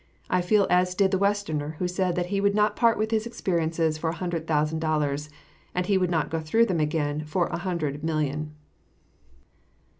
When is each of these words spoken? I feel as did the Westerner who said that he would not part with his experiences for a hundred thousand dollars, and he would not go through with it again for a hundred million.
I 0.31 0.41
feel 0.41 0.65
as 0.67 0.95
did 0.95 1.11
the 1.11 1.19
Westerner 1.19 1.75
who 1.77 1.87
said 1.87 2.15
that 2.15 2.25
he 2.33 2.41
would 2.41 2.55
not 2.55 2.75
part 2.75 2.97
with 2.97 3.11
his 3.11 3.27
experiences 3.27 3.99
for 3.99 4.09
a 4.09 4.15
hundred 4.15 4.47
thousand 4.47 4.79
dollars, 4.79 5.29
and 5.75 5.85
he 5.85 5.95
would 5.95 6.09
not 6.09 6.31
go 6.31 6.39
through 6.39 6.61
with 6.61 6.71
it 6.71 6.81
again 6.81 7.23
for 7.23 7.45
a 7.49 7.59
hundred 7.59 8.03
million. 8.03 8.55